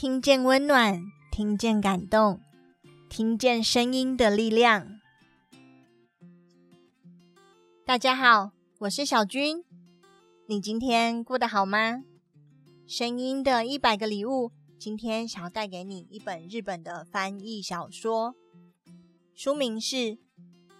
[0.00, 2.40] 听见温暖，听见感动，
[3.10, 4.98] 听见声音的力量。
[7.84, 9.62] 大家好，我是小君。
[10.46, 12.02] 你今天过得好吗？
[12.86, 18.34] 声音的一百个礼物，今天想要带给你一本日本的翻译小说，
[19.34, 19.96] 书名是《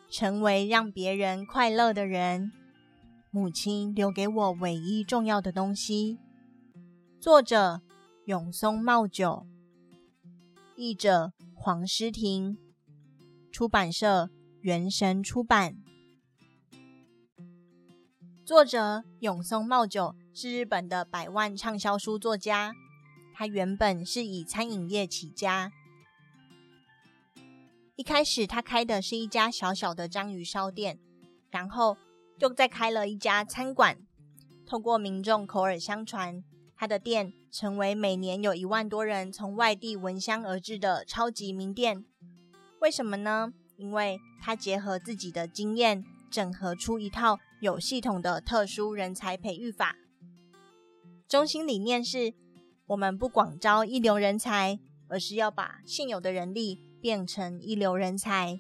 [0.09, 2.45] 成为让别人快乐的人》。
[3.31, 6.19] 母亲留给我唯一重要的东西。
[7.21, 7.83] 作者：
[8.31, 9.45] 永松茂久，
[10.77, 12.57] 译者：黄诗婷，
[13.51, 14.31] 出版社：
[14.61, 15.79] 圆神出版。
[18.45, 22.73] 作者永松茂久是日本的百万畅销书作家，
[23.35, 25.73] 他原本是以餐饮业起家。
[27.97, 31.01] 一开始，他开的是一家小小的章鱼烧店，
[31.51, 31.97] 然后。
[32.39, 33.99] 就再开了一家餐馆，
[34.65, 36.43] 透过民众口耳相传，
[36.81, 42.07] 他的店成为每年有一万多人从外地闻香而至的超级名店。
[42.81, 43.53] 为什么呢？
[43.77, 49.95] 因为他结合自己的经验，整合出一套有系统的特殊人才培育法。
[51.29, 52.33] 中心理念是：
[52.87, 58.59] 我们不广招一流人才，而是要把现有的人力变成一流人才，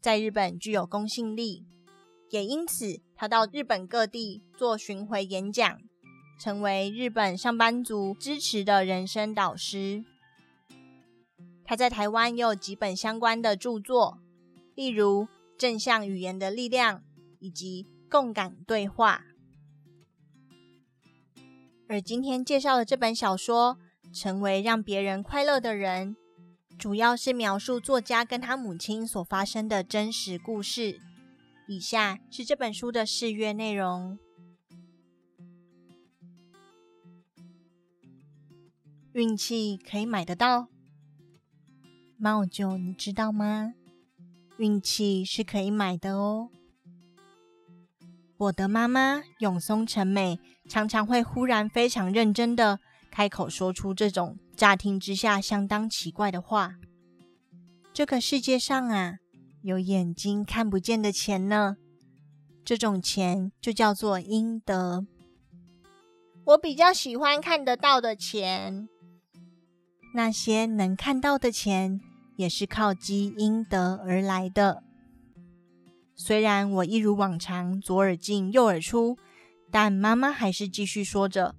[0.00, 1.66] 在日本具有公信力。
[2.30, 5.80] 也因此，他到日本各地做巡回演讲，
[6.40, 10.02] 成为日本上班族支持的人生导师。
[11.62, 14.18] 他在台湾也有几本相关的著作，
[14.74, 15.24] 例如
[15.58, 16.98] 《正向语言的力量》
[17.40, 19.26] 以及《共感对话》。
[21.86, 23.76] 而今天介绍的这本小说
[24.18, 26.16] 《成为让别人快乐的人》，
[26.78, 30.98] 主要是描述作家跟他母亲所发生的真实故事。
[31.68, 34.18] 以下是这本书的试阅内容。
[39.12, 40.68] 运气可以买得到，
[42.16, 43.74] 茂久，你知道吗？
[44.58, 46.50] 运气是可以买的哦。
[48.36, 52.78] 我的妈妈永松成美常常会忽然非常认真的
[53.10, 56.76] 开口说出这种乍听之下相当奇怪的话
[57.92, 59.18] ：“这个世界上啊。”
[59.62, 61.76] 有眼睛看不见的钱呢，
[62.64, 65.06] 这种钱就叫做阴德。
[66.44, 68.88] 我比较喜欢看得到的钱，
[70.12, 72.00] 那些能看到的钱
[72.36, 74.82] 也是靠积阴德而来的。
[76.14, 79.16] 虽然我一如往常左耳进右耳出，
[79.70, 81.54] 但妈妈还是继续说着，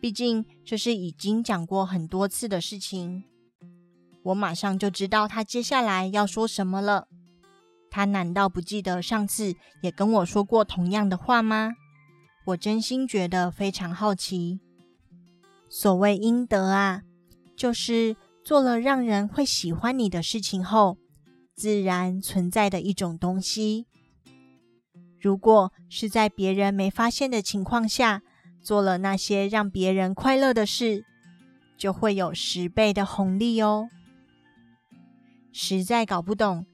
[0.00, 3.24] 毕竟这是已经讲过很多次的事情。
[4.24, 7.08] 我马上就知道她接下来要说什么了。
[7.90, 11.74] 他难道不记得上次也跟我说过同样的话吗？
[12.46, 14.60] 我真心觉得非常好奇。
[15.68, 17.02] 所谓阴德啊，
[17.56, 20.98] 就是做了让人会喜欢你的事情后，
[21.54, 23.86] 自然存在的一种东西。
[25.20, 28.22] 如果是在别人没发现的情况下，
[28.60, 31.04] 做了那些让别人快乐的事，
[31.76, 33.88] 就会有十倍的红利哦。
[35.52, 36.66] 实在搞不懂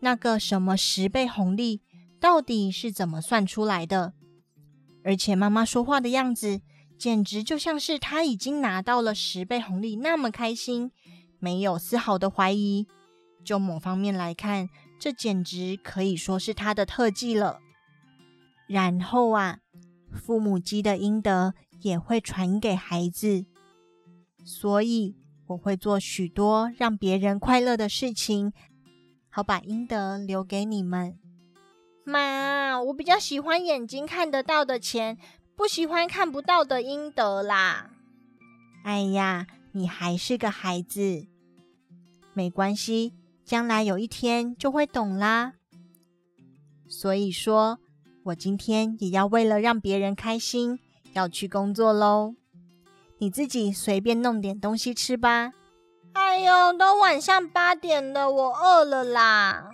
[0.00, 1.80] 那个什么十倍红利
[2.20, 4.12] 到底是怎么算出来的，
[5.02, 6.60] 而且妈妈说话的样子
[6.98, 10.90] 简直就像是他已经拿到了十倍红利那么开心，
[11.38, 12.86] 没有丝毫的怀疑。
[13.44, 14.68] 就某方面来看，
[14.98, 17.58] 这简直可以说是他的特技了。
[18.66, 19.58] 然后啊，
[20.12, 23.44] 父母积的阴德也会传给孩子，
[24.44, 25.16] 所以。
[25.48, 28.54] 我会做许多让别人快乐的事情，
[29.28, 31.18] 好把阴德留给你们。
[32.06, 35.18] 妈，我比较喜欢眼睛看得到的钱，
[35.56, 37.90] 不喜欢看不到的阴德啦。
[38.82, 41.26] 哎呀，你还是个孩子，
[42.32, 45.54] 没关系，将来有一天就会懂啦。
[46.88, 47.78] 所以说，
[48.24, 50.78] 我今天也要为了让别人开心，
[51.12, 52.34] 要去工作喽。
[53.18, 55.52] 你自己随便弄点东西吃吧。
[56.12, 59.70] 哎呦，都晚上八点了，我饿了啦！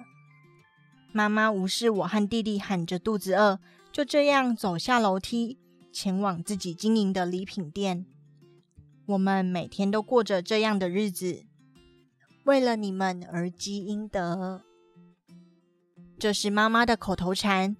[1.12, 3.58] 妈妈无视我和弟弟喊着肚子饿，
[3.90, 5.58] 就这样走下楼梯，
[5.92, 8.06] 前往自己经营的礼品店。
[9.06, 11.44] 我们每天都过着这样的日子，
[12.44, 14.62] 为了你们而积阴德。
[16.18, 17.76] 这是妈妈的口头禅，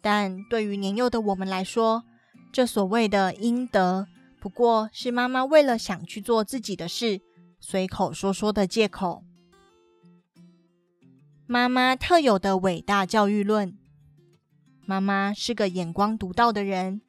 [0.00, 2.04] 但对于年幼的我们来说，
[2.52, 4.06] 这所谓的阴德。
[4.40, 7.22] 不过是妈妈为了想去做自己的事，
[7.60, 9.24] 随口说说的借口。
[11.46, 13.78] 妈妈特有的伟大教育论。
[14.84, 17.00] 妈妈是个眼光独到的人。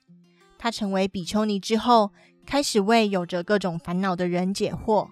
[0.57, 2.11] 她成为比丘尼之后，
[2.45, 5.07] 开始为有着各种烦恼的人解惑。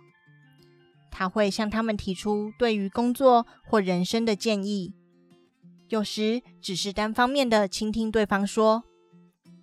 [1.16, 4.95] 他会向他们提出对于工作或人生的建议，
[5.90, 8.84] 有时只是单方面的倾听对方说，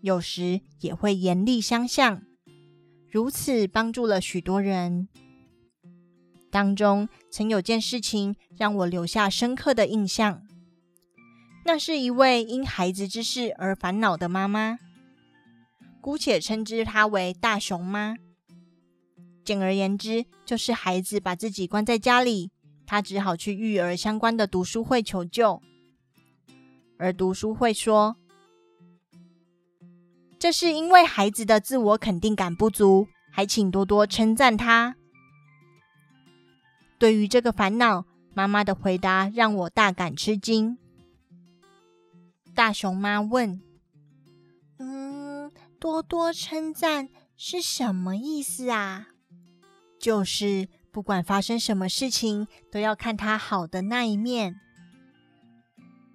[0.00, 2.22] 有时也会严厉相向，
[3.10, 5.08] 如此帮助了许多人。
[6.52, 10.42] 当中曾有件事情让我留下深刻的印象，
[11.64, 14.78] 那是一位因孩子之事而烦恼的妈妈，
[16.00, 18.16] 姑且称之她为大熊妈。
[19.44, 22.50] 简而言之，就是孩子把自己关在家里，
[22.86, 25.60] 她只好去育儿相关的读书会求救。
[26.98, 28.16] 而读书会说，
[30.38, 34.96] 这是因为孩子的自我肯定感不足，还请多多称赞他。
[36.98, 38.04] 对于这个烦恼，
[38.34, 40.76] 妈妈的回答让我大感吃惊。
[42.54, 43.62] 大熊妈问：“，
[45.80, 49.08] 多多称赞是什么意思啊？”
[49.98, 54.60] 就是不管发生什么事情，都要看他好的那一面。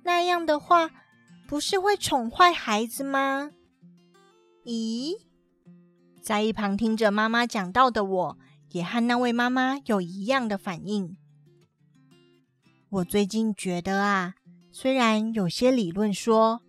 [0.03, 0.91] 那样的话，
[1.47, 3.51] 不是会宠坏孩子吗？
[4.63, 5.17] 咦，
[6.21, 8.37] 在一旁听着妈妈讲到的我。
[8.71, 11.15] 也和那位妈妈有一样的反应。
[12.89, 14.33] 我最近觉得啊，
[14.69, 16.61] 虽然有些理论说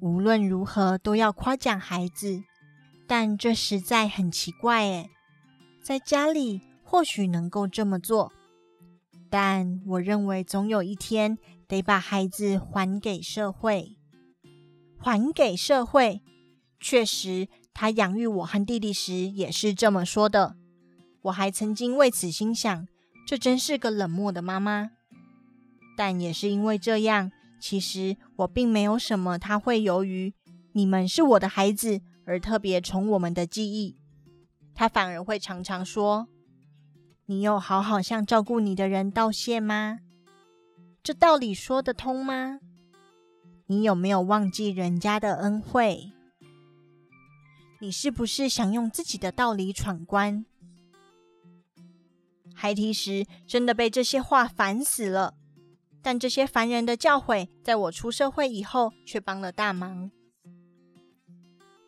[0.00, 2.42] 无论如何都要夸奖孩子，
[3.06, 5.10] 但这实在很奇怪诶。
[5.82, 8.32] 在家里或许能够这么做，
[9.28, 13.96] 但我认为总有一天得把孩子还给社会。
[14.98, 16.20] 还给社会，
[16.78, 20.56] 确实，他养育我和弟弟时也是这么说的。
[21.22, 22.86] 我还曾经为此心想，
[23.26, 24.90] 这真是个冷漠的妈妈。
[25.96, 30.34] 但也是因为这样，其实我并没有什么他会由于
[30.72, 33.98] 你们是我的孩子而特别宠我们的记忆。
[34.74, 36.28] 他反而会常常说
[37.26, 39.98] ：“你有好好向照顾你的人道谢吗？
[41.02, 42.60] 这道理说得通吗？
[43.66, 46.12] 你有没有忘记人家的恩惠？
[47.80, 50.46] 你是不是想用自己的道理闯关？”
[52.54, 55.34] 孩提时真的被这些话烦死了，
[56.02, 60.10] 但这些烦人的教诲，在我出社会以后却帮了大忙。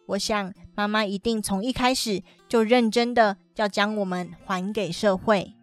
[0.06, 5.54] 我想，妈妈一定从一开始就认真的要将我们还给社会。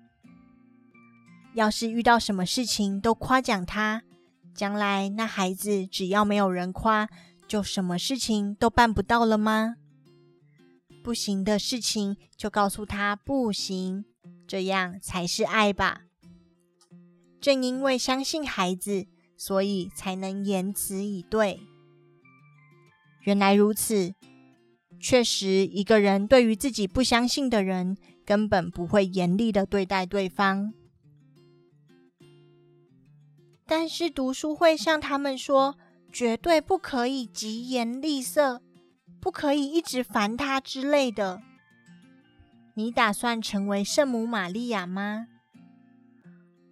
[1.54, 4.04] 要是遇到什么事情都夸奖他，
[4.56, 7.10] 将来那孩子只要没有人夸，
[7.48, 9.76] 就什么事情都办不到了吗？
[11.04, 14.06] 不行的事情就告诉他不行。
[14.48, 16.02] 这样才是爱吧。
[17.42, 19.06] 正因为相信孩子，
[19.38, 21.62] 所以才能言辞以对。
[23.24, 24.14] 原来如此，
[25.00, 30.74] 确实，一个人对于自己不相信的人，根本不会严厉的对待对方。
[33.66, 35.78] 但是读书会上，他们说
[36.12, 38.62] 绝对不可以疾言厉色，
[39.22, 41.42] 不可以一直烦他之类的。
[42.74, 45.28] 你打算成为圣母玛利亚吗？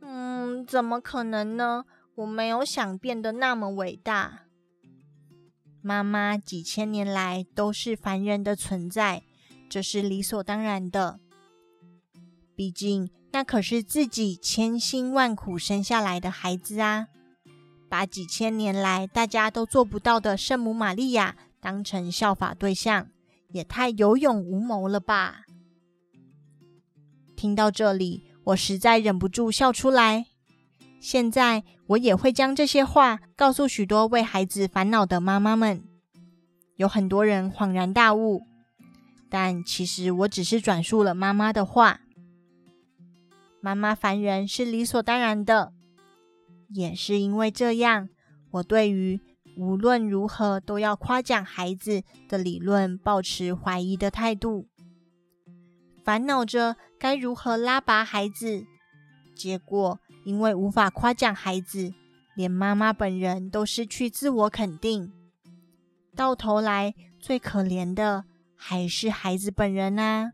[0.10, 1.84] 嗯，怎么可能呢？
[2.16, 4.44] 我没有想变得那么伟大。
[5.82, 9.24] 妈妈几千年来都是凡人的存在，
[9.70, 11.20] 这是理所当然的。
[12.56, 17.08] 毕竟那可是自己千辛万苦生下来的孩子啊！
[17.90, 23.10] 把几千年来大家都做不到的圣母玛利亚当成效法对象，
[23.50, 25.44] 也太有勇无谋了吧！
[27.36, 30.28] 听到这里，我实在忍不住笑出来。
[31.02, 35.84] 现在，我也会将这些话告诉许多为孩子烦恼的妈妈们。
[36.78, 38.44] 有很多人恍然大悟，
[39.30, 42.00] 但其实我只是转述了妈妈的话。
[43.60, 45.74] 妈妈烦人是理所当然的，
[46.70, 48.08] 也是因为这样，
[48.52, 49.20] 我对于
[49.58, 54.68] 无论如何都要夸奖孩子的理论抱持怀疑的态度。
[56.08, 58.66] 烦恼着该如何拉拔孩子，
[59.36, 61.94] 结果因为无法夸奖孩子，
[62.34, 65.12] 连妈妈本人都失去自我肯定。
[66.16, 68.24] 到头来，最可怜的
[68.56, 70.32] 还是孩子本人啊！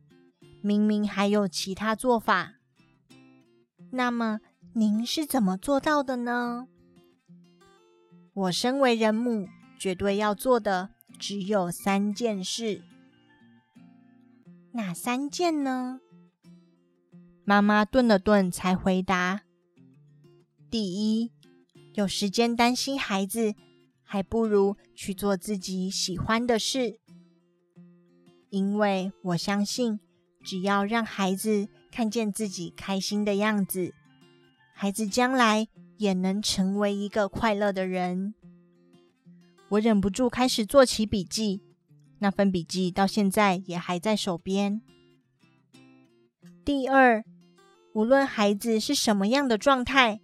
[0.61, 2.53] 明明还有其他做法。
[3.93, 4.41] 那么，
[4.75, 6.67] 您是怎么做到的呢？
[8.35, 9.47] 我身为人母，
[9.79, 12.83] 绝对要做的只有三件事。
[14.75, 15.99] 哪三件呢？
[17.45, 19.43] 妈妈顿了顿，才回答
[20.71, 21.31] ：“第一，
[21.93, 23.53] 有时间担心孩子，
[24.01, 26.97] 还不如去做自己喜欢的事。
[28.49, 29.99] 因为我相信，
[30.43, 33.93] 只要让孩子看见自己开心的样子，
[34.73, 38.33] 孩子将来也能成为一个快乐的人。
[39.69, 41.61] 我忍不住开始做起笔记，
[42.19, 44.81] 那份笔记到现在也还在手边。
[46.65, 47.23] 第二，
[47.93, 50.21] 无论孩子是什么样的状态，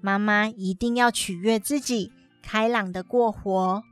[0.00, 2.12] 妈妈一定要取悦自己，
[2.42, 3.82] 开朗的过活。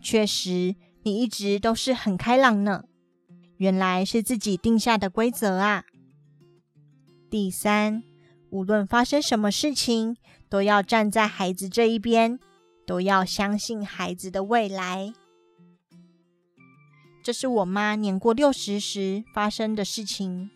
[0.00, 2.84] 确实，你一直都是很开朗呢。
[3.58, 5.84] 原来是自己定下的规则啊！
[7.30, 8.02] 第三，
[8.50, 10.16] 无论发生什么事情，
[10.48, 12.38] 都要站在孩子这一边，
[12.86, 15.12] 都要相信孩子的未来。
[17.26, 20.48] 这是我妈年过六十时发生的事情。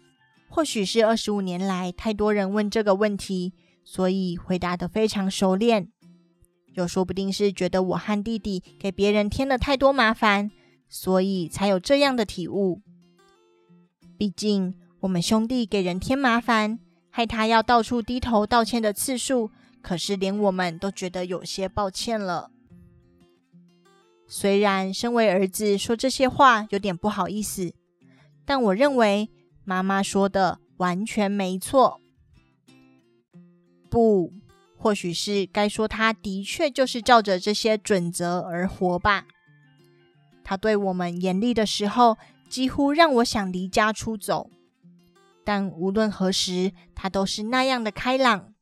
[0.48, 5.88] 或许是二十五年来太多人问这个问题，所以回答得非常熟练。
[6.74, 10.52] 又说不定是觉得我和弟弟给别人添了太多麻烦，
[10.88, 12.80] 所以才有这样的体悟。
[14.16, 16.78] 毕竟，我们兄弟给人添麻烦，
[17.10, 19.50] 害他要到处低头道歉的次数，
[19.82, 22.52] 可是连我们都觉得有些抱歉了。
[24.32, 27.74] 虽然身为儿子说这些话有点不好意思，
[28.44, 29.28] 但我认为
[29.64, 32.00] 妈妈说的完全没错。
[33.90, 34.32] 不，
[34.76, 39.26] 或许是该说他的确就是照着这些准则而活吧。
[40.44, 42.16] 他对我们严厉的时候，
[42.48, 44.48] 几乎让我想离家出走，
[45.42, 48.54] 但无论何时，他都是那样的开朗，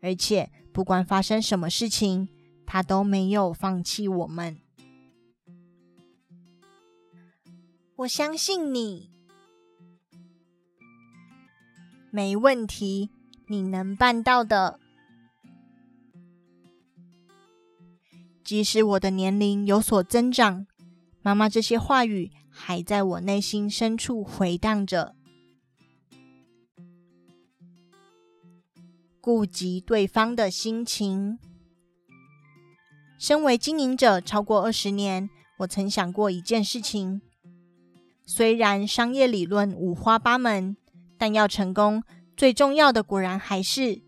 [0.00, 2.28] 而且不管发生什么事情，
[2.64, 4.58] 他都没有放弃我们。
[8.00, 9.10] 我相信你，
[12.10, 13.10] 没问题，
[13.46, 14.80] 你能办到的。
[18.42, 20.66] 即使我的年龄有所增长，
[21.20, 22.30] 妈妈这些话语。
[22.52, 25.14] 还在我内心深处回荡着，
[29.20, 31.38] 顾及对方的心情。
[33.18, 37.22] 身为经营者超过二十年，我曾想过一件事情：
[38.32, 40.76] 虽然商业理论五花八门，
[41.18, 42.04] 但要成功，
[42.36, 44.02] 最重要的果然还是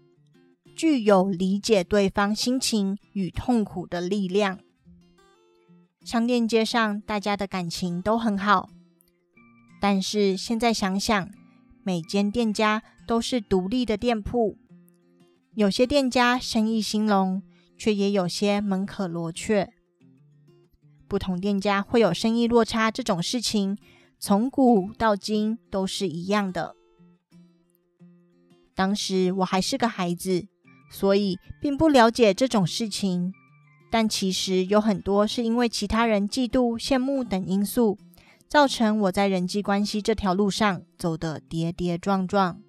[0.77, 4.61] 具有理解对方心情与痛苦的力量。
[6.05, 8.71] 商店街上，大家的感情都很好，
[9.81, 11.29] 但是现在想想，
[11.83, 14.57] 每间店家都是独立的店铺，
[15.55, 17.43] 有些店家生意兴隆，
[17.77, 19.73] 却也有些门可罗雀。
[21.09, 23.77] 不同店家会有生意落差，这种事情
[24.25, 26.77] 从古到今都是一样的。
[28.73, 30.47] 当时我还是个孩子，
[30.93, 33.35] 所以并不了解这种事情。
[33.91, 37.99] 但其实有很多是因为其他人嫉妒、羡慕等因素，
[38.47, 42.61] 造成我在人际关系这条路上走得跌跌撞撞。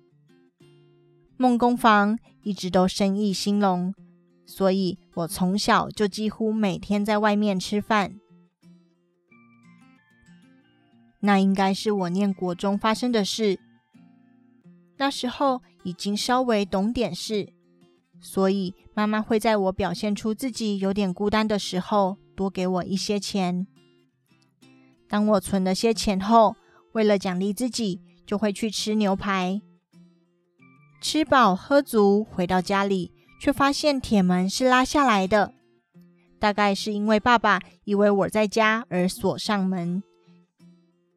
[1.38, 3.94] 梦工坊一直都生意兴隆，
[4.48, 8.16] 所以我从小就几乎每天在外面吃饭。
[11.26, 13.58] 那应该是我念国中发生的事，
[14.98, 17.54] 那时候已经稍微懂点事。
[18.20, 23.66] 所以，妈妈会在我表现出自己有点孤单的时候，多给我一些钱。
[25.08, 26.58] 当我存了些钱后，
[26.92, 29.62] 为了奖励自己，就会去吃牛排。
[31.02, 35.54] 吃饱喝足，回到家里，却发现铁门是拉下来的。
[36.38, 40.04] 大概是因为爸爸以为我在家而锁上门。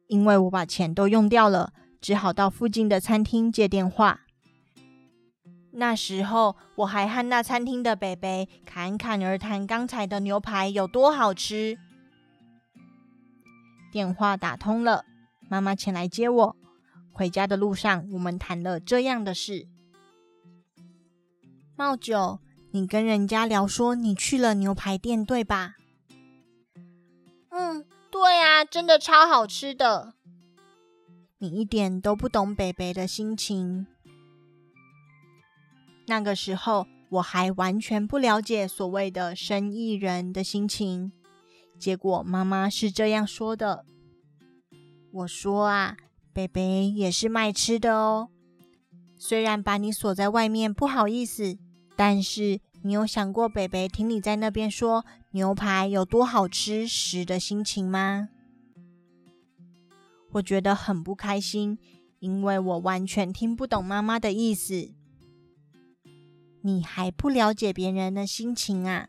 [0.07, 4.21] 因为我把钱都用掉了，只好到附近的餐厅借电话。
[5.71, 11.77] 那时候我还和那餐厅的北北侃侃而谈，刚才的牛排有多好吃。
[13.91, 15.05] 电话打通了，
[15.49, 16.55] 妈妈前来接我。
[17.11, 19.67] 回家的路上，我们谈了这样的事。
[21.75, 22.39] 茂九，
[22.71, 25.75] 你跟人家聊说你去了牛排店，对吧？
[28.63, 30.13] 真的超好吃的。
[31.39, 33.85] 你一点都不懂北北的心情。
[36.07, 41.11] 那个时候我还完全不了解所谓的生意人的心情，
[41.77, 43.85] 结果妈妈是这样说的
[45.13, 45.97] ：“我说啊，
[46.33, 48.29] 北北也是卖吃的哦。
[49.17, 51.57] 虽然把你锁在外面不好意思，
[51.95, 58.29] 但是你有想过北北听你在那边说牛排有多好吃时的心情吗？”
[60.37, 61.77] 我觉得很不开心，
[62.19, 64.91] 因为我完全听不懂妈妈的意思。
[66.61, 69.07] 你还不了解别人的心情啊？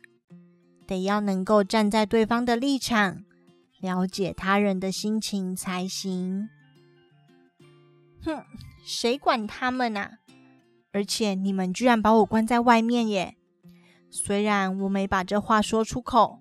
[0.87, 3.25] 得要能够站在对方的立场，
[3.80, 6.49] 了解他人的心情才行。
[8.23, 8.44] 哼，
[8.82, 10.18] 谁管他们啊？
[10.92, 13.37] 而且你们居然把我关在外面耶！
[14.11, 16.40] 虽然我没把这话说出口，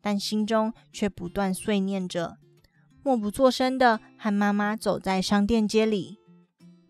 [0.00, 2.38] 但心中却不断碎念着，
[3.06, 6.18] 默不作声的和妈妈走在商店街里。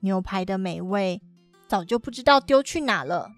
[0.01, 1.21] 牛排的美味
[1.69, 3.33] 早就不知道丢去哪了。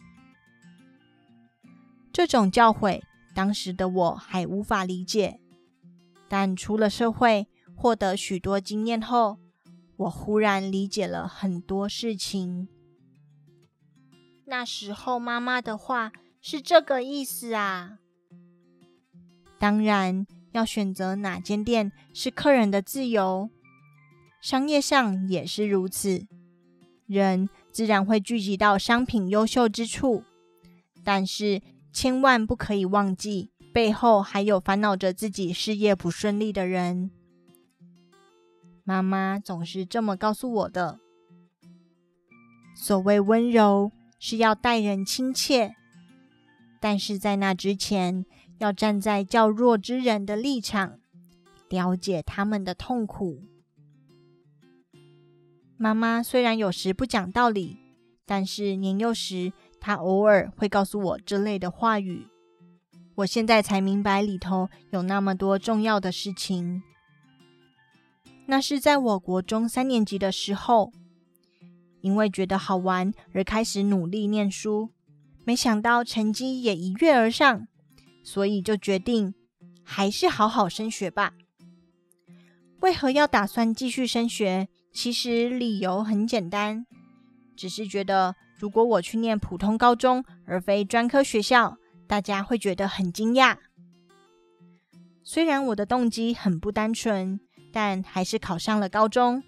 [2.12, 3.02] 这种教诲，
[3.34, 5.40] 当时的我还无法理解，
[6.28, 9.40] 但出了社会，获得许多经验后，
[9.96, 12.68] 我忽然理解了很多事情。
[14.44, 17.98] 那时候妈妈的话是这个意思啊。
[19.58, 23.50] 当然，要选择哪间店是客人的自由，
[24.40, 26.26] 商业上也是如此。
[27.06, 30.24] 人自然会聚集到商品优秀之处，
[31.02, 31.62] 但是
[31.92, 37.10] 千万不可以忘记，背后还有烦恼着自己事业不顺利的人。
[38.84, 40.98] 妈妈总是这么告诉我的。
[42.74, 45.74] 所谓温柔，是要待人亲切，
[46.80, 48.24] 但是在那之前，
[48.58, 50.98] 要站在较弱之人的立场，
[51.68, 53.42] 了解他们的痛苦。
[55.76, 57.78] 妈妈虽然有时不讲道理，
[58.26, 62.26] 但是年幼时她偶尔会告诉我这类的话语。
[63.14, 66.82] 我现在才明白里头有那么多重要的事情。
[68.46, 70.92] 那是在我国中三年级的时候，
[72.00, 74.90] 因为觉得好玩而开始努力念书，
[75.44, 77.68] 没想到成绩也一跃而上，
[78.22, 79.34] 所以就决定
[79.82, 81.32] 还是好好升学吧。
[82.80, 84.68] 为何要打算继续升学？
[84.92, 86.86] 其实理由很简单，
[87.56, 93.56] 只是觉得如果我去念普通高中而非专科学校，大家会觉得很惊讶。
[95.22, 97.38] 虽然我的动机很不单纯，
[97.72, 99.42] 但还是考上了高中。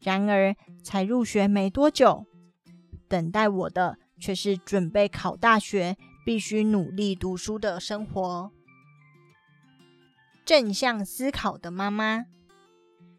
[0.00, 2.26] 然而才入学没多久，
[3.08, 8.50] 等待我的却是准备考大学、必须努力读书的生活。
[10.44, 12.26] 正向思考的妈妈。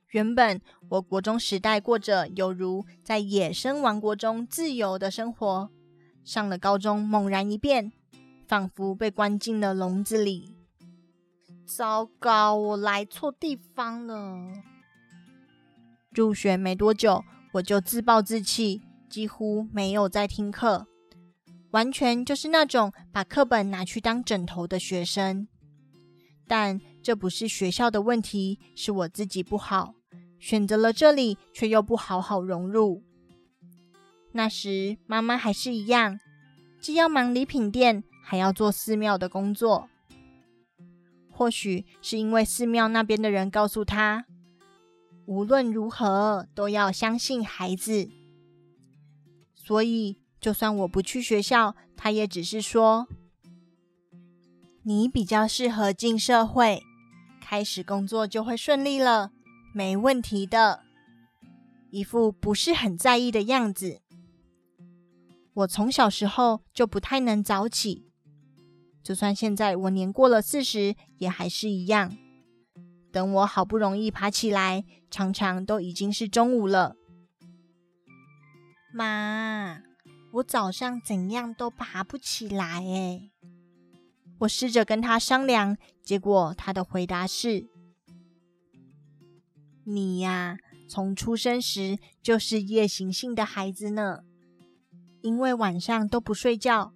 [0.10, 5.70] 原本我国中时代过着犹如在野生王国中自由的生活，
[6.24, 7.92] 上了高中猛然一变，
[8.48, 10.56] 仿佛被关进了笼子里。
[11.66, 14.64] 糟糕，我来错地方了。
[16.12, 20.88] 入学没多久，我就自暴自弃，几乎没有在听课，
[21.76, 25.46] 完全就是那种把课本拿去当枕头的学生。
[26.48, 29.94] 但这不是学校的问题，是我自己不好。
[30.40, 33.04] 选择了这里，却又不好好融入。
[34.32, 36.18] 那时妈妈还是一样，
[36.80, 39.90] 既要忙礼品店，还要做寺庙的工作。
[41.30, 44.24] 或许是因为寺庙那边的人告诉她，
[45.26, 48.10] 无论如何都要相信孩子，
[49.56, 53.08] 所以就算我不去学校，他也只是说
[54.86, 56.84] ：“你比较适合进社会，
[57.42, 59.32] 开始工作就会顺利了。”
[59.74, 60.84] 没问题的，
[61.90, 64.02] 一副不是很在意的样子。
[65.56, 68.12] 我从小时候就不太能早起，
[69.02, 72.16] 就算现在我年过了四十，也还是一样。
[73.12, 76.96] 等我好不容易爬起来，常常都已经是中午了。
[78.94, 79.82] 妈，
[80.36, 83.30] 我早上怎样都爬不起来哎。
[84.40, 87.68] 我试着跟他商量，结果他的回答是。
[89.86, 90.58] 你呀，
[90.90, 94.24] 从出生时就是夜行性的孩子呢。
[95.22, 96.92] 因为晚上都不睡觉，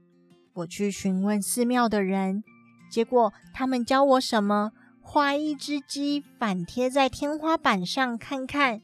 [0.53, 2.43] 我去询问寺庙的人，
[2.91, 8.81] 结果他们教我什么，画一只鸡反贴在天花板上看看。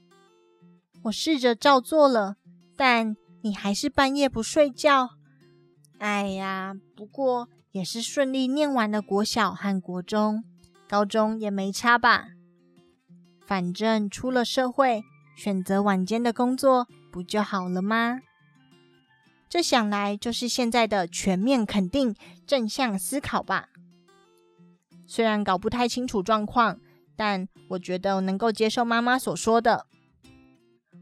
[1.04, 2.38] 我试着照做了，
[2.78, 5.12] 但你还是半夜不睡觉。
[6.00, 10.44] 哎呀，不过也是顺利念完了国小和国中，
[10.90, 12.30] 高中也没差吧。
[13.46, 15.04] 反正出了社会，
[15.38, 18.22] 选择晚间的工作不就好了吗？
[19.48, 22.16] 这想来就是现在的全面肯定、
[22.48, 23.70] 正向思考吧。
[25.06, 26.80] 虽然搞不太清楚状况，
[27.16, 29.86] 但我觉得能够接受妈妈所说的。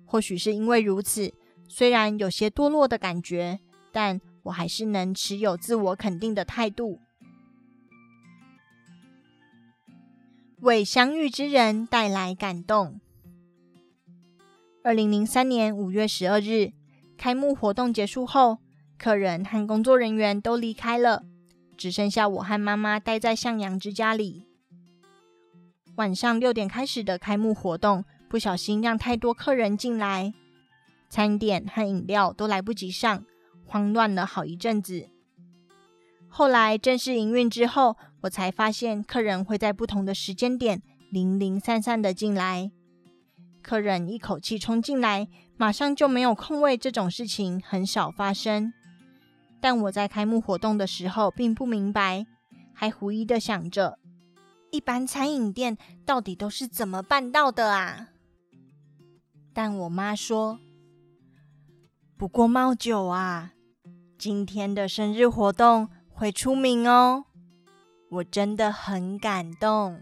[0.06, 1.34] 或许是因为如此，
[1.76, 3.60] 虽然有些堕落的感觉，
[3.92, 7.00] 但我还是能持有自我肯定的态度。
[10.60, 13.02] 为相遇之人带来感动。
[14.84, 16.74] 二零零三年五月十二日，
[17.18, 18.60] 开幕活动结束后，
[19.00, 21.24] 客人和工作人员都离开了，
[21.76, 24.46] 只剩下我和妈妈待在向阳之家里。
[25.96, 30.36] 晚上六点开始的开幕活动，不小心让太多客人进来，
[31.13, 33.23] 餐点和饮料都来不及上，
[33.67, 35.10] 慌乱了好一阵子。
[36.28, 42.71] 后来正式营运之后，我才发现客人会在不同的时间点零零散散的进来。
[43.62, 48.73] 客人一口气冲进来，马上就没有空位，这种事情很少发生。
[49.62, 52.26] 但我在开幕活动的时候并不明白，
[52.73, 53.99] 还狐疑的想着，
[54.71, 58.08] 一般餐饮店到底都是怎么办到的啊？
[59.54, 60.58] 但我妈说，
[62.15, 63.54] 不过猫九啊，
[64.17, 67.26] 今天的生日活动会出名哦，
[68.10, 69.99] 我真的很感动。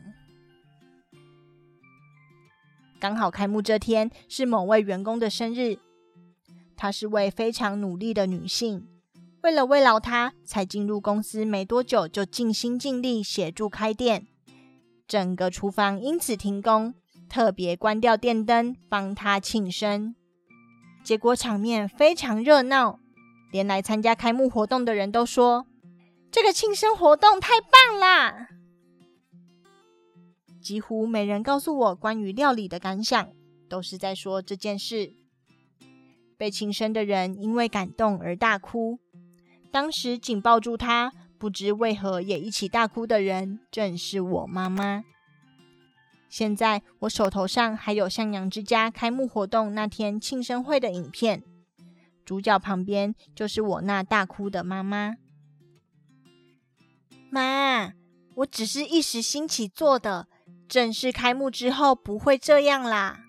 [2.99, 5.79] 刚好开幕这天是某位员工的生日，
[6.75, 8.87] 她是位非常努力的女性，
[9.41, 14.27] 为了慰劳她，才进入公司没多久就尽心尽力协助开店，
[15.07, 16.93] 整个厨房因此停工。
[17.27, 20.13] 特别关掉电灯，帮她庆生，
[21.03, 22.99] 结果场面非常热闹，
[23.51, 25.65] 连来参加开幕活动的人都说
[26.31, 28.47] ：“这个庆生活动太棒啦！”
[30.61, 33.29] 几乎没人告诉我关于料理的感想，
[33.67, 35.15] 都是在说这件事。
[36.37, 38.99] 被庆生的人因为感动而大哭，
[39.71, 45.03] 当时紧抱住他，不知为何也一起大哭的人，正是我妈妈。
[46.31, 51.43] 现在我手头上还有向阳之家开幕活动那天庆生会的影片，
[52.23, 55.17] 主角旁边就是我那大哭的妈妈。
[57.29, 57.91] 妈，
[58.35, 60.29] 我只是一时兴起做的，
[60.69, 63.19] 正式开幕之后不会这样啦。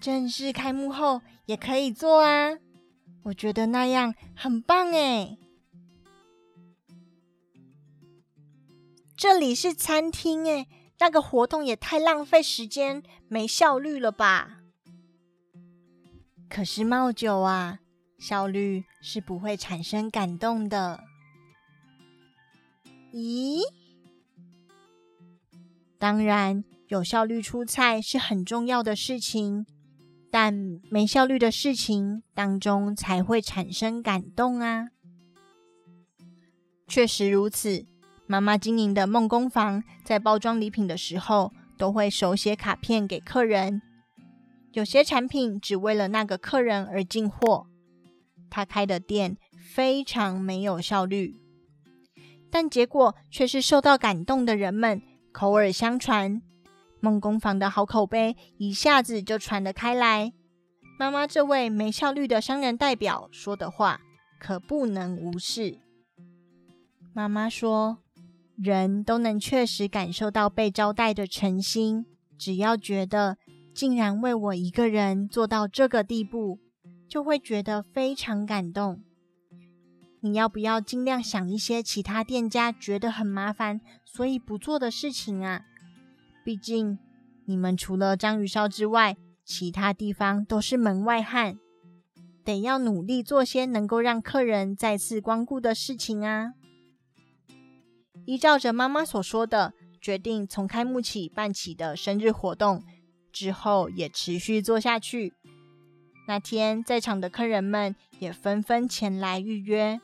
[0.00, 2.56] 正式开幕后也可以做啊，
[3.24, 5.38] 我觉得那样很棒诶。
[9.18, 10.68] 这里是餐厅诶，
[11.00, 14.60] 那个活动也太浪费时间、没效率了吧？
[16.48, 17.80] 可是冒酒啊，
[18.16, 21.02] 效率是不会产生感动的。
[23.12, 23.58] 咦？
[25.98, 29.66] 当然，有效率出菜是很重要的事情，
[30.30, 34.90] 但没效率的事情当中才会产生感动啊。
[36.86, 37.87] 确实如此。
[38.30, 43.80] 妈妈经营的梦工坊，在包装礼品的时候，都会手写卡片给客人。
[44.72, 47.66] 有些产品只为了那个客人而进货。
[48.50, 49.38] 他开的店
[49.74, 51.36] 非常没有效率，
[52.50, 55.00] 但结果却是受到感动的人们
[55.32, 56.42] 口耳相传，
[57.00, 60.34] 梦工坊的好口碑一下子就传了开来。
[60.98, 64.02] 妈妈这位没效率的商人代表说的话，
[64.38, 65.78] 可不能无视。
[67.14, 67.96] 妈妈说。
[68.60, 72.04] 人都能确实感受到被招待的诚心，
[72.36, 73.38] 只要觉得
[73.72, 76.58] 竟然为我一个人做到这个地步，
[77.08, 79.00] 就会觉得非常感动。
[80.20, 85.62] 你要不要尽量想一些其他店家觉得很麻烦，所以不做的事情啊？
[86.44, 86.98] 毕竟
[87.44, 91.56] 你们除了章鱼烧之外，其他地方都是门外汉，
[92.42, 96.54] 得要努力做些能够让客人再次光顾的事情啊。
[98.28, 102.84] 依照着妈妈所说的，决定从开幕起办起的生日活动，
[103.32, 105.32] 之后也持续做下去。
[106.26, 109.98] 那天在场的客人们也纷纷前来预约。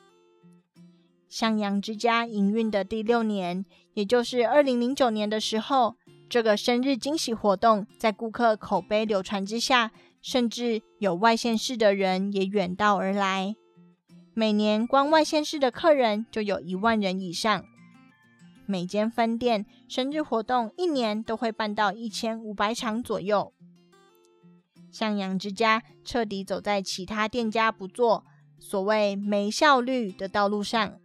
[1.28, 5.96] 向阳之家营运的第六年，也就是二零零九年的时候，
[6.30, 13.54] 这个生日惊喜活动在顾客口碑流传之下，甚至有外县市的人也远道而来。
[14.32, 17.66] 每年光外县市的客人就有一万人以上。
[18.66, 23.52] 每间分店生日活动一年都会办到一千五百场左右。
[24.90, 28.24] 向阳之家彻底走在其他店家不做
[28.58, 30.98] 所谓没效率的道路上。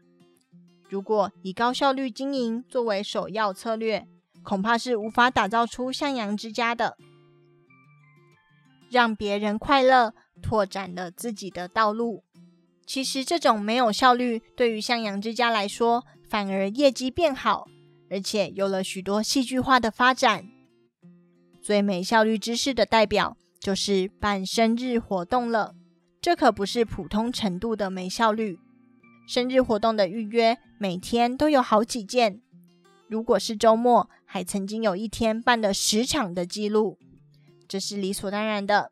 [0.87, 4.07] 如果以高效率经营作为首要策略，
[4.43, 6.97] 恐怕是无法打造出向阳之家的。
[8.89, 12.23] 让别人快乐，拓展了自己的道路。
[12.87, 17.67] 其实这种没有效率，对于向阳之家来说，反而业绩变好，
[18.11, 20.45] 而且有了许多戏剧化的发展。
[21.59, 25.73] 最没效率之事的代表就是办生日活动了，
[26.21, 28.59] 这可不是普通程度的没效率。
[29.27, 32.41] 生日活动的预约每天都有好几件，
[33.07, 36.99] 如果是周末，还曾经有一天办了十场的记录，
[37.67, 38.91] 这是理所当然的，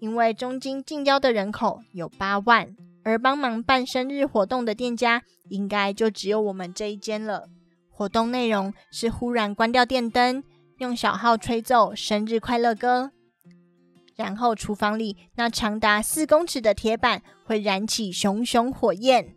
[0.00, 2.76] 因为中京近郊的人口有八万。
[3.04, 7.48] 而帮忙办生日活动的店家，应该就只有我们这一间了。
[7.88, 10.42] 活动内容是忽然关掉电灯，
[10.78, 13.12] 用小号吹奏生日快乐歌。
[14.16, 19.34] 然后厨房里那长达四公尺的铁板会燃起熊熊火焰，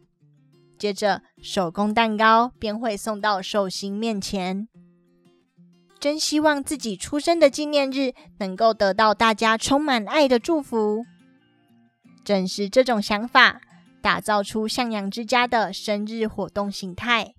[0.78, 4.68] 接着手工蛋糕便会送到寿星面前。
[6.00, 11.04] 真希望自己出生的纪念日能够得到大家充满爱的祝福。
[12.28, 13.62] 正是这种想法，
[14.02, 17.34] 打造出向阳之家的生日活动形态。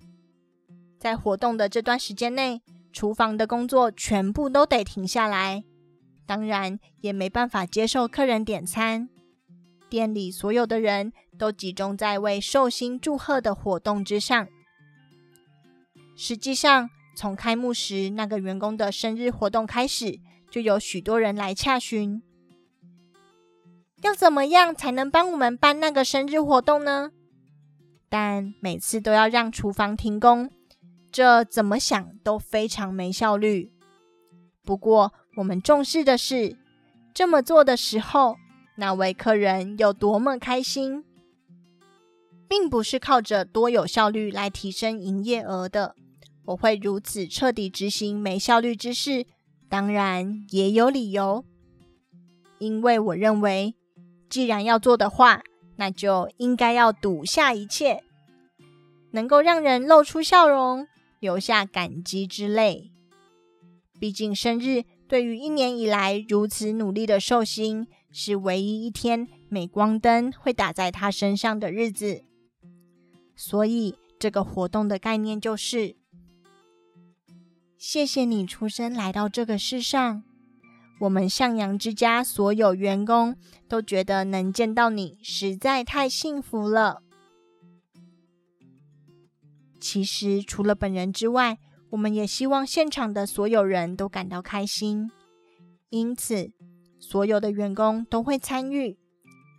[0.99, 5.63] 在活动的这段时间内，厨房的工作全部都得停下来，
[6.25, 9.11] 当然也没办法接受客人点餐。
[9.91, 14.49] 店里所有的人都集中在为寿星祝贺的活动之上。
[16.17, 20.19] 实际上，从开幕时那个员工的生日活动开始，
[20.51, 22.23] 就有许多人来洽询，
[24.03, 27.11] 要怎么样才能帮我们办那个生日活动呢？
[28.09, 30.51] 但每次都要让厨房停工，
[31.11, 33.73] 这怎么想都非常没效率。
[34.65, 36.57] 不过，我们重视的是
[37.13, 38.37] 这么做的时候，
[38.77, 41.05] 那位客人有多么开心，
[42.49, 45.95] 并不是靠着多有效率来提升营业额的。
[46.47, 49.27] 我会如此彻底执行没效率之事，
[49.69, 51.45] 当然也有理由。
[52.59, 53.75] 因为我认为，
[54.29, 55.43] 既然要做的话，
[55.77, 58.03] 那就应该要赌下一切，
[59.13, 60.87] 能够让人露出笑容、
[61.21, 62.91] 留下感激之泪。
[63.99, 72.23] 毕竟，生日对于一年以来如此努力的寿星，是唯一一天镁光灯会打在他身上的日子。
[73.35, 75.97] 所以，这个活动的概念就是。
[77.77, 80.25] 谢谢你出生来到这个世上，
[81.01, 83.37] 我们向阳之家所有员工
[83.69, 87.03] 都觉得能见到你实在太幸福了。
[89.81, 91.59] 其实除了本人之外，
[91.91, 95.11] 我们也希望现场的所有人都感到开心，
[95.91, 96.51] 因此
[96.99, 98.99] 所有的员工都会参与，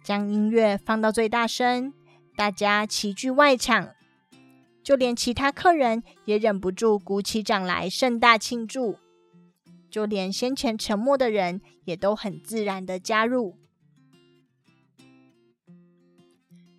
[0.03, 1.93] 将音乐放到最大声，
[2.35, 3.91] 大家齐聚外场。
[4.83, 8.97] 就连其他客人也忍不住鼓起掌来盛大庆祝，
[9.89, 13.57] 就连先前沉默的人也都很自然地加入。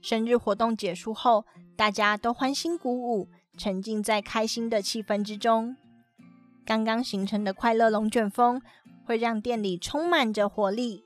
[0.01, 1.45] 生日活动结束后，
[1.77, 5.77] 大家都欢欣鼓舞，沉浸在开心的气氛之中。
[6.65, 8.63] 刚刚形成的快乐龙卷风
[9.05, 11.05] 会让店里充满着活力。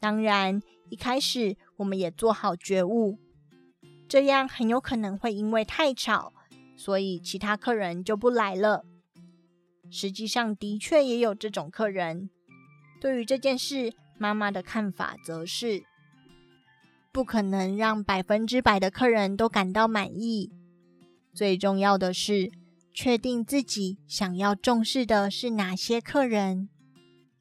[0.00, 3.18] 当然，一开始我们也做好觉悟。
[4.08, 6.32] 这样很有可能会因为太吵，
[6.76, 8.84] 所以其他客人就不来了。
[9.90, 12.30] 实际上，的确也有这种客人。
[13.00, 15.82] 对于这件事，妈妈的看法则是：
[17.12, 20.50] 不可能让百分之百的客人都感到满意。
[21.32, 22.50] 最重要的是，
[22.92, 26.68] 确定自己想要重视的是哪些客人，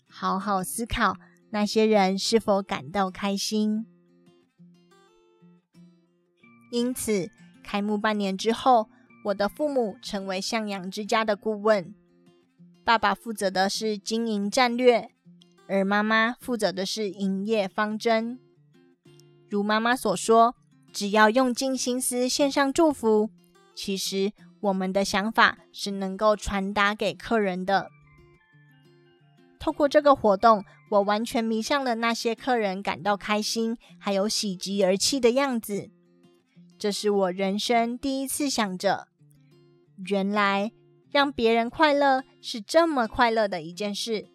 [0.07, 1.17] 好好思考
[1.49, 3.87] 那些人是否感到开心。
[6.71, 7.31] 因此，
[7.63, 8.89] 开幕半年之后，
[9.25, 11.95] 我的父母成为向阳之家的顾问。
[12.87, 15.11] 爸爸负责的是经营战略，
[15.67, 18.39] 而妈妈负责的是营业方针。
[19.49, 20.55] 如妈妈所说，
[20.93, 23.29] 只要用尽心思献上祝福，
[23.75, 27.89] 其实我们的想法是能够传达给客人的。
[29.59, 35.89] 透过这个活动，我完全迷上了那些客人感到开心，还有喜极而泣的样子。
[36.79, 39.09] 这是我人生第一次想着，
[40.05, 40.71] 原来
[41.17, 44.27] 让别人快乐是这么快乐的一件事，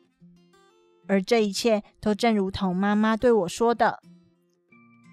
[1.07, 4.03] 而这一切都正如同妈妈对我说的：“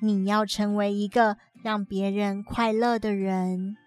[0.02, 3.78] 你要成为一个让别人快乐的人。”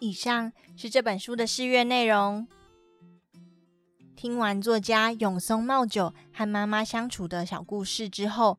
[0.00, 2.48] 以上是这本书的试阅内容。
[4.16, 8.58] 听完作家永松茂久和妈妈相处的小故事之后，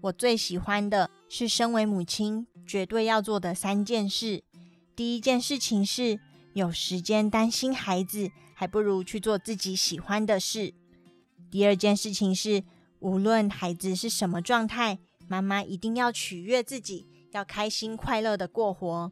[0.00, 4.42] 我最喜欢的是身为母亲绝对要做的三件事。
[4.94, 6.20] 第一件事情是
[6.52, 10.74] 有时间担心孩子，还不如去做自己喜欢的事。
[11.50, 12.62] 第二件事情是，
[13.00, 19.10] 无论孩子是什么状态，妈妈一定要取悦自己，要开心快乐的过活。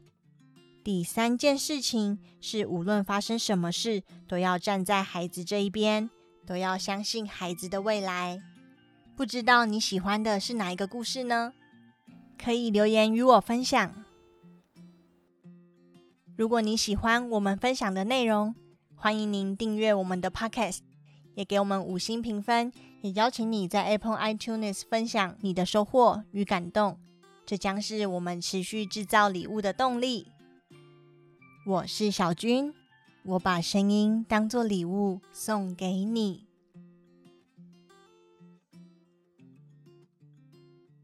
[0.83, 6.09] 第三件事情是，无论发生什么事，都要站在孩子这一边，
[6.45, 8.41] 都要相信孩子的未来。
[9.15, 11.53] 不知道你喜欢的是哪一个故事呢？
[12.43, 14.00] 可以留言与我分享。
[16.37, 18.55] 如果你喜欢我们分享的内容，
[18.95, 20.79] 欢迎您订阅我们的 Podcast，
[21.35, 26.97] 也给我们五星评分，也邀请你在 Apple iTunes 分享你的收获与感动，
[27.45, 30.27] 这将是我们持续制造礼物的动力。
[31.65, 32.73] 我是小君，
[33.23, 36.50] 我把声音当作礼物送给你。